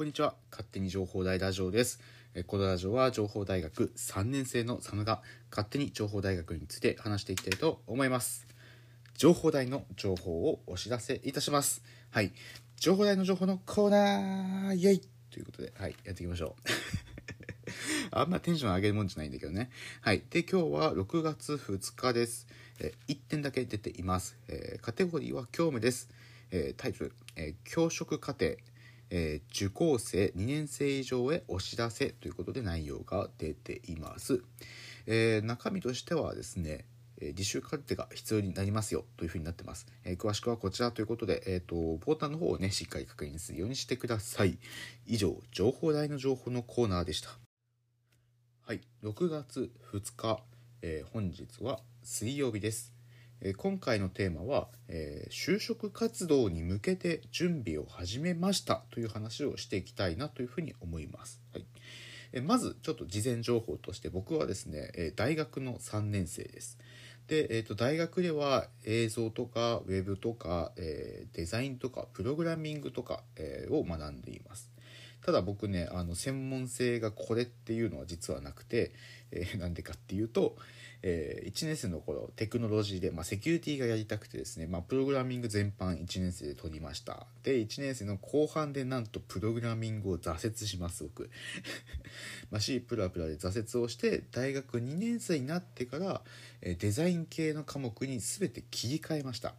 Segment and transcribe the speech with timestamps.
[0.00, 0.34] こんにちは。
[0.50, 2.00] 勝手に情報大ラジオです。
[2.46, 8.46] このラジオは情報大学3年生の佐野が勝手に情報大学について話していきたいと思います。
[9.12, 11.82] 情報大の情報をお知らせいたします。
[12.08, 12.32] はい。
[12.76, 16.62] 情報大の情報のコーナーイェイということで、はい、やっていきましょう。
[18.18, 19.70] あんまテンション上げるもんじゃないんだけどね。
[20.00, 20.22] はい。
[20.30, 22.46] で、今日は6月2日です。
[22.78, 24.38] え1点だけ出ています。
[24.48, 26.08] えカテゴリーは教務です。
[26.52, 28.56] えタイトル、え教職課程、
[29.10, 34.42] えー受講生2年生以上へお知らせということで内容が出ています。
[35.06, 36.86] えー中身としてはですね、
[37.20, 39.86] えー履修カルテが必要になりますよというふうになってます。
[40.04, 44.58] えー詳しくはこちらということで、えー、とポータルの方をねしっかり確認するようにしてください。
[45.06, 47.30] 以上情報台の情報のコーナーでした。
[48.66, 50.42] はい、6月2日、
[50.82, 52.99] えー本日は水曜日です。
[53.42, 61.40] え今回のテーマは、えー就職活動に向けて準備を始めましたという話をしていきたいなというふうに思います。
[61.52, 61.64] はい、
[62.32, 66.78] えまずちょっと事前情報として僕はですね、え大学の3年生です。
[67.28, 74.70] で、えー、と大学では映像とかウェブとか、えーデザインとかプログラミングとか、えーを学んでいます。
[75.24, 78.92] ただ僕ねあの専門性がこれっていうのは実はなくて、
[79.30, 80.56] えーなんでかっていうと、
[81.02, 87.26] え1年生の頃テクノロジーで、まあ、セキュリティがやりたくてですね、まあ、プログラミング全般1年生で取りました。
[87.42, 91.30] で1年生の後半でなんとプログラミングを挫折します僕。
[92.50, 96.22] まあ C プラプラで挫折をして大学2年生になってから
[96.62, 99.54] えデザイン系の科目に全て切り替えました。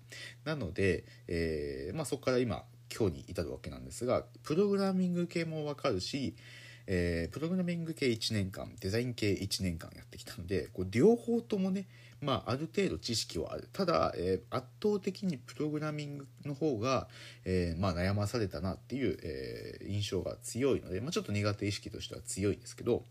[0.45, 6.36] なので、えーまあ、そこから今今日に至るわけなんですがプログラミング系も分かるし、
[6.94, 11.88] えープログラミング系1年間デザイン系1年間やってきたのでこう両方ともね、
[12.20, 13.70] まあ、ある程度知識はある。
[13.72, 17.08] ただ、えー圧倒的にプログラミングの方が、
[17.45, 23.06] えーまあ、悩まされたなっていう、え印象が強いので、まあ、ちょっと苦手意識としては強いんですけど、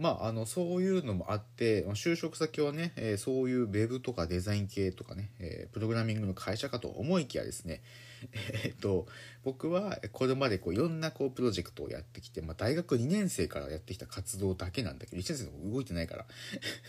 [0.00, 7.82] まあ、あのそういうのもあってま就職先はね、えーそういうウェブとかデザイン系とかね、えープログラミングの会社かと思いきやですね、
[8.64, 9.06] えーっと
[9.44, 16.26] 僕はこれまでこういろんなこうプロジェクトをやってきて、まあ、大学2年生からやってきた活動だけなんだけど1年生の動いてないから、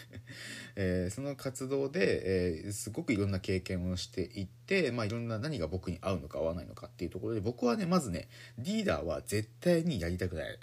[0.78, 10.58] えーその活動で、えーすごくいろんな経験をしていって、まあ、いろんな何が僕に合うのか合わないのかっていうところで僕はねまずねリーダーは絶対にやりたくない。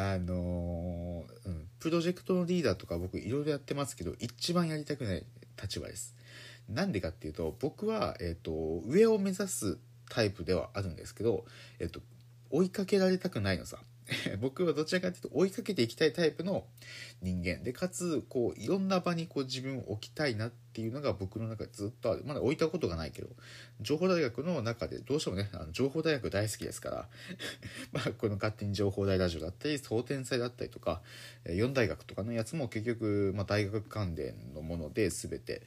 [0.00, 5.24] あのうん、プロジェクトのリーダーとか僕いろいろやってますけど一番やりたくない
[5.60, 6.14] 立場です。
[6.68, 8.52] なんでかっていうと僕は、えー、と
[8.86, 9.76] 上を目指す
[10.08, 11.44] タイプではあるんですけど、
[11.80, 12.00] えー、と
[12.50, 13.78] 追いかけられたくないのさ。
[14.40, 16.66] 僕はどちらかというと追いかけていきたいタイプの
[17.20, 22.22] 人間でかつこういろんな場にこう自分を置きたいなっていうのが僕の中でずっとある。
[22.24, 23.28] まだ置いたことがないけど。
[23.80, 27.08] 情報大学の中でどうしてもねあの情報大学大好きですから。
[27.92, 31.02] まあこの勝手に情報大ラジオだったり総天祭だったりとか
[31.44, 35.62] えー四大学とかのやつも結局、まあ、大学関連のもので全て。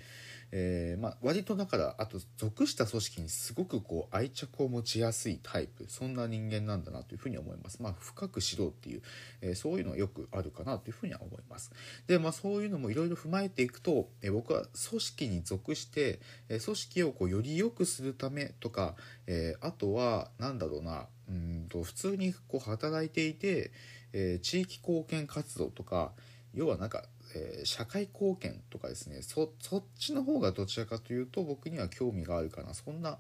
[0.53, 7.81] えーまあ、割とだからあと属した組織にすごくこう愛着を持ちやすいタイプそんな人間なんだなというふうに思います。
[7.81, 9.01] まあ深く知ろうっていう、
[9.41, 11.72] えーそういうのはよくあるかなというふうには思います。
[12.07, 16.19] でまあそういうのもいろいろ踏まえていくと、えー僕は組織に属して、
[16.50, 18.95] えー組織をこうより良くするためとか、
[19.28, 23.72] えーあとはなんだろうなうんと普通にこう働いていて、
[24.13, 26.12] えー地域貢献活動とか
[26.53, 27.03] 要はなんか
[27.35, 33.17] えー社会貢献とかですねそっちの方がどちらかというと僕には興味があるかなそんな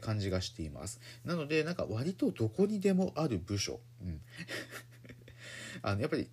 [0.00, 1.00] 感じがしています。
[1.24, 4.20] なのでなんか割とどこにでもある部署、うん、
[5.82, 6.28] あのやっぱり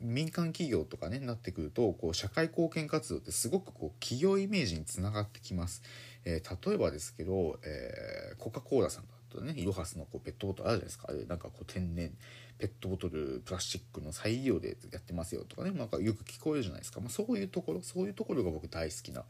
[0.00, 5.82] 民間企業とかねなってくるとこう社会貢献活動ってすごくこう企業イメージにつながってきます、
[6.24, 12.12] えー例えばですけど、えーコカ・コーラさんだとねイロハスのこうペットボトルあるじゃないですかあれなんかこう天然
[12.58, 19.24] ペットボトルプラスチックの再利用でやってますよとかねなんかよく聞こえるじゃないですか、まあ、そういうところそういうところが僕大好きな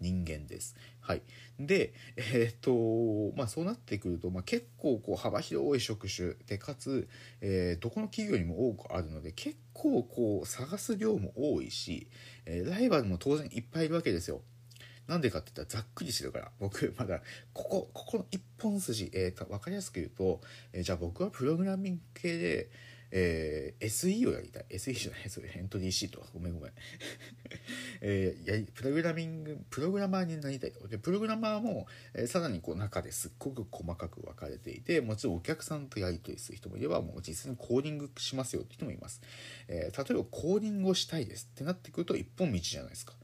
[0.00, 0.76] 人間です。
[1.00, 1.22] はい、
[1.58, 7.08] でえーっとまあそうなってくると、まあ、結構こう幅広い職種でかつ、
[7.40, 12.08] えーどこの企業にも多くあるので結構こう探す量も多いし、
[12.44, 14.42] えーライバルも当然いっぱいいるわけですよ。
[15.06, 16.50] なんでかって言ったらざっくりしてるから。
[16.58, 17.20] 僕まだ
[17.52, 20.40] ここここの一本筋、えーと分かりやすく言うと、
[20.72, 22.70] えーじゃあ僕はプログラミング系で、
[23.12, 24.64] えー SE をやりたい。
[24.70, 25.20] SE じゃない。
[25.30, 26.26] それエントリーシート。
[26.34, 26.72] ごめんごめん、
[28.00, 30.72] えーやプログラミングプログラマーになりたい。
[30.72, 39.20] とでプログラマーも、えーさらにこう中ですっごく細かく分かれていてもちろんお客さんとやり取りする人もいればもう実際にコーディングしますよって人もいます、
[39.68, 43.14] えー例えばコーディングをしたいですってなってくると一本道じゃないですか。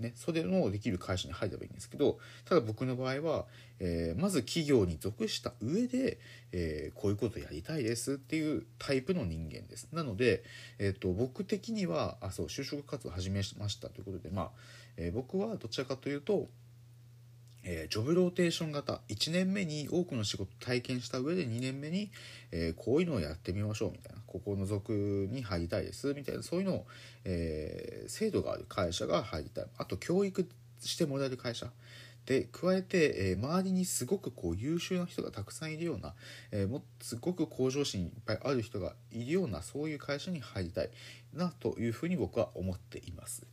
[0.00, 3.44] ね、それのできる会社に入ればいいんですけどただ僕の場合は、
[3.78, 6.18] えー、まず企業に属した上で、
[6.52, 9.88] えー、こういうことやりたいですっていうタイプの人間です。
[9.92, 10.42] なので、
[10.78, 14.50] えーと、僕的にはあそう就職活動を始めましたということで、まあ
[14.96, 16.48] えー、僕はどちらかというと
[17.64, 22.10] えー、ジョブローテーション型1年目に多くの仕事体験した上で2年目に、
[22.52, 26.86] えー、こういうのをやってみましょうみたいなここの属に入りたいですみたいなそういうのを、
[27.24, 30.48] えー、制度がある会社が入りたいあと教育
[30.80, 31.66] してもらえる会社
[32.26, 36.14] で加えて、え、周りにすごくこう優秀な人がたくさんいるような、
[36.52, 40.90] えー、もすごく向上心いっぱいある人がいるようなそういう会社に入りたい
[41.34, 43.46] なというふうに僕は思っています。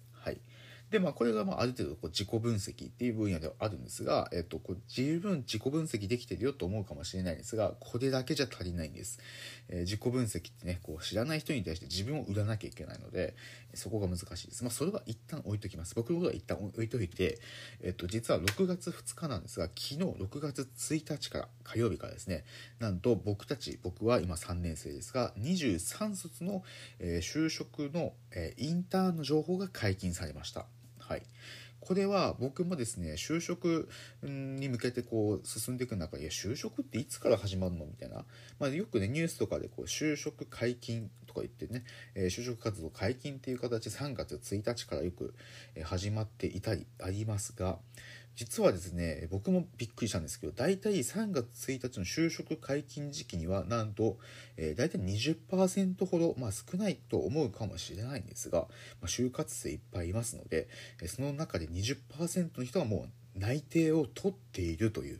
[0.89, 9.19] でまあこれがまあある程度こう自己分析っていう分野ではあるんですが、えっと、こう十分自己分析できてるよと思うかもしれないんですがこれだけじゃ足りないんです、
[9.69, 13.35] えー、自己分析ってねこう知らない人に対して自分を売らなきゃいけないので
[13.77, 14.63] そこが難しいです。
[14.63, 15.95] まあ、それは一旦置いときます。
[15.95, 17.39] 僕のことは一旦置いといて、
[17.81, 22.43] えっと、実は6月2日なんですが、昨日6月1日から火曜日からですね、
[22.79, 26.63] なんと僕たち、僕は今3年生ですが、23卒の、
[26.99, 30.65] えー、就職の、えー、インターンの情報が解禁されました。
[31.07, 31.21] はい。
[31.79, 33.87] これは僕もですね就職
[34.21, 37.85] に向けてこう進んでいく中でいや就職っていつから始まるの？
[37.85, 38.25] みたいな、
[38.59, 45.33] まあ、よくねニュースとかでこう就職解禁とか言ってね、えー、就職活動解禁っていう形3月1日からよく
[45.83, 47.77] 始まっていたりありますが
[48.37, 54.19] 実はですね僕もびっくりしたんですけど大体3月1日の就職解禁時期にはなんと、
[54.57, 58.67] えー、大体20%ほど、まあ、少ないと思うかもしれないんですが、ま
[59.05, 60.67] あ、就活生いっぱいいますので
[61.07, 65.19] その中で20%の人はもう内定を取っているという、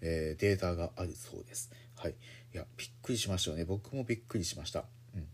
[0.00, 1.70] えー、データがあるそうです。
[1.96, 4.84] はい、いやびっくりしましたよね僕もびっくりしました。
[5.14, 5.28] うん、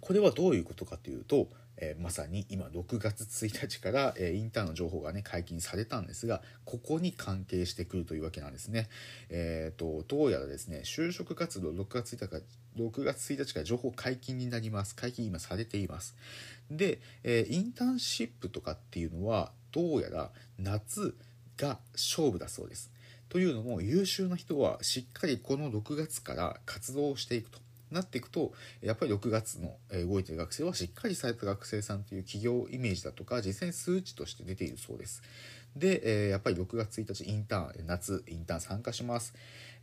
[0.00, 8.88] これはどういうことかというとえー、まさに今6月1日から、えー、インターンの情報がね解禁されたんですがここに関係してくるというわけなんですね。
[9.28, 12.42] えーと、どうやらですね就職活動6月1日から
[12.78, 16.16] 6月1日から情報解禁になります解禁今されています。
[16.70, 21.16] で、えインターンシップとかっていうのはどうやら夏
[21.56, 22.90] が勝負だそうです。
[23.28, 27.65] というのも優秀な人はしっかりこの6月から活動をしていくと。
[27.96, 28.52] なっていくと
[28.82, 29.76] やっぱり6月の
[30.06, 35.22] 動いてる学生はしっかりされた学生さんという企業イメージだとか実際に数値として出ているそうです。
[35.76, 39.34] で、えやっぱり6月1日インターン夏インターン参加します。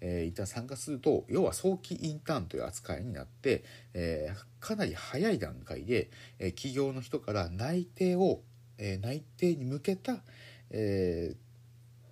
[0.02, 3.64] えー、インターン参加すると要は早期インターンという扱いになって、
[3.94, 8.42] え、かなり早い段階で、え、企業の人から内定を、
[8.78, 10.24] え内定に向けた、
[10.72, 11.36] え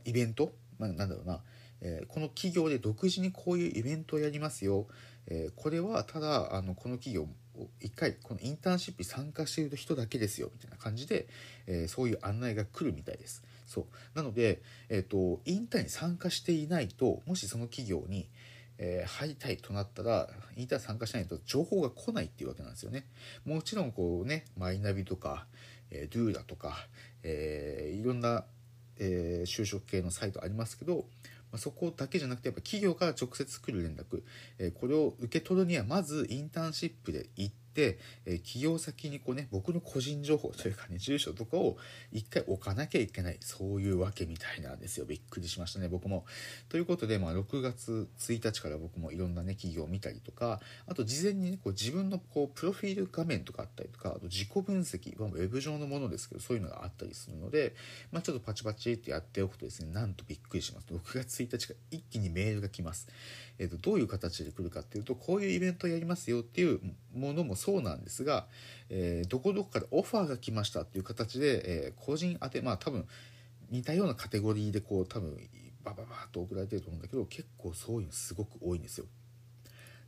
[0.06, 1.42] イベント、まあ、なんだろうな、
[1.82, 4.88] えこの企業で独自にこういうイベントをやりますよ
[5.28, 7.28] えー、これはただあのこの企業
[7.80, 11.28] 一回このインターンシップに参加している人だけですよみたいな感じで、
[11.68, 13.44] えー、そういう案内が来るみたいです。
[13.68, 13.86] そう
[14.16, 18.28] なので、えーと、インターンに参加していないともしその企業に、
[18.78, 20.28] えー、入りたいとなったら
[20.58, 23.06] インターン参加しないと情報が来ないっていうわけなんですよね。
[23.46, 25.46] もちろんこうねマイナビとか、
[25.90, 26.88] えー、ドゥーラとか、
[27.24, 28.44] えー、いろんな、
[28.98, 31.06] え、就職系のサイトありますけど
[31.52, 34.24] まそこだけじゃなくてやっぱ企業から直接来る連絡、
[34.58, 41.78] えこれを受け取るにはまずインターンシップで行って、え企業先にこうね僕の個人情報というかね住所とかを
[42.12, 46.26] 一回置かなきゃいけないそういうわけみたいなんですよびっくりしましたね僕も。
[46.70, 57.76] ということで、まあ、6月1日から僕もいろんなね企業を見たりとかあと事前にねこう自分のこうプロフィール画面とかあったりとかあと自己分析、まあ、ウェブ上のものですけどそういうのがあったりするので、
[58.12, 63.08] まあ、ちょっとパチパチってやっておくとですねなんとびっくりします6月1日から一気にメールが来ます。
[63.62, 66.80] えーと、どういう形で来るかっていうとこういうイベントやりますよっていう
[67.14, 68.48] ものもそうなんですが、
[68.90, 73.08] えー、どこどこからオファーが来ましたっていう形で、えー、個人宛てまあ多分
[73.70, 75.38] 似たようなカテゴリーでこう多分
[75.84, 79.06] バババッと送られてると思うんだけど結構そういうのすごく多いんですよ。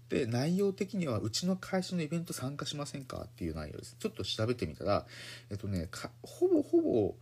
[0.10, 5.06] で内容的にはうちの会社のイベント参加しませんかっていう内容ですちょっと調べてみたら
[5.50, 5.90] えっとね
[6.24, 7.16] ほぼほぼ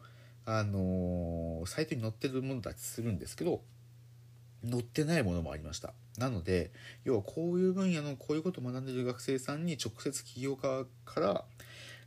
[0.46, 3.62] あのー、サイトに載ってるものだけするんですけど
[4.70, 5.94] 載ってないものもありました。
[6.18, 6.72] なので
[7.04, 11.46] 要はこういう分野のこういうことを学んでいる学生さんに直接起業家から、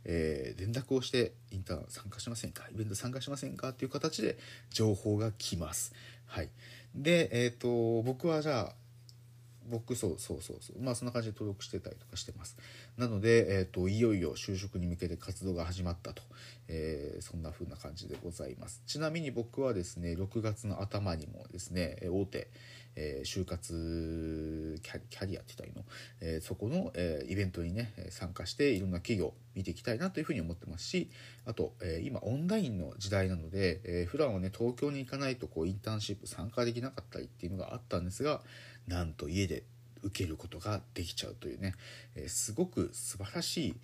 [0.05, 2.65] えー、連絡をしてインターン参加しませんか？
[2.71, 3.69] イベント参加しませんか？
[3.69, 4.37] っていう形で
[4.69, 5.93] 情報が来ます。
[6.27, 6.49] はい。
[6.93, 8.75] でえっ、ー、と僕はじゃあ
[9.67, 10.81] 僕そうそうそうそう。
[10.81, 12.55] まあそんな感じで登録してたりとかしてます。
[12.97, 16.23] なので、えーと、いよいよ就職に向けて活動が始まったと、
[16.69, 18.81] えー、そんな風な感じでございます。
[18.87, 22.47] ちなみに僕はですね6月の頭にもですね大手、
[22.95, 25.83] えー、就活キャキャリアって言ったらいいの、
[26.21, 31.09] えー、そこの、え、イベントにね参加していろんな企業見ていきたいなというふうに思ってますし
[31.45, 38.41] あと、え今オンラインの時代なので、え普段はね東京に行かないとこうインターンシップ参加できなかったりっていうのがあったんですが
[38.87, 39.63] なんと家で
[40.05, 41.73] 受けることができちゃうというね、
[42.15, 43.75] えー、すごく素晴らしい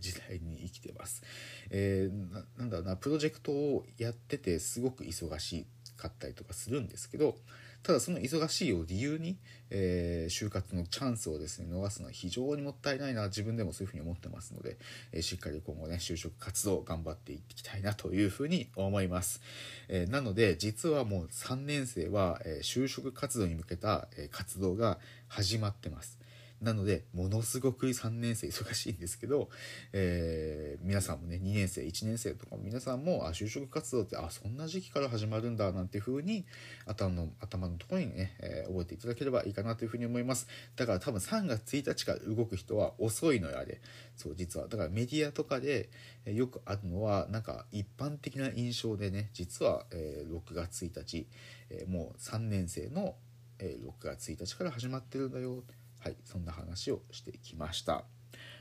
[0.00, 1.22] 時代に生きてます。
[1.70, 7.36] えー、なんだろうなプロジェクトをやっててすごく忙しかったりとかするんですけど
[7.82, 9.38] ただその忙しいを理由に、
[9.70, 14.76] えー、就活のチャンスをですね逃すのは非常にもったいないな自分でもそういうふうに思ってますので、
[15.12, 19.40] えー、しっかり今後ね就職活動頑張っていきたいなというふうに思います、
[19.88, 26.19] えー、なので実はもう3年生は、え就職活動に向けた、え活動が始まってます。
[26.60, 29.48] なのでものすごく3年生忙しいんですけど、
[29.92, 36.44] えー、皆さんもね2年生1年生とか皆さんもあ就職活動ってあそんな時期から始まるんだなんていう風に
[36.86, 40.48] 頭の頭のところにね、えー、覚えていただければいいかなというふうに思います。
[40.76, 43.80] だから多分3月1日から動く人は遅いのよあれ
[44.16, 44.68] そう実は。
[44.68, 45.88] だからメディアとかで
[46.26, 51.26] よくあるのはなんか一般的な印象でね実は、えー、6月1日、
[51.70, 53.16] え、もう3年生の、
[53.58, 55.62] え、6月1日から始まってるんだよ。
[56.00, 58.04] はい、そんな話をしてきました。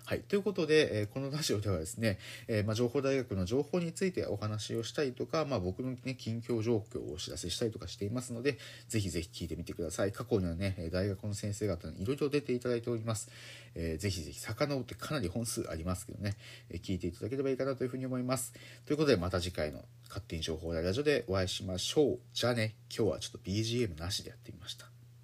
[0.09, 2.17] はい、ということで、えー、このラジオではですね、
[2.47, 10.11] えー、まあ、情報大学の情報についてお話をしたりとか、まあ、僕の、ね、近況状況をお知らせしたりとかしていますので、ぜひぜひ聞いてみてください。
[10.11, 13.29] 過去にはね、大学の先生方にいろいろ出ていただいております。
[13.75, 16.37] えー、ぜひぜひ遡ってかなり本数ありますけどね、
[16.71, 18.53] え聞いていただければいいかなというふうに思います。
[18.87, 22.19] ということで、また次回の勝手に情報大ラジオでお会いしましょう。
[22.33, 24.88] じゃあね、今日はちょっと BGM なしでやってみました。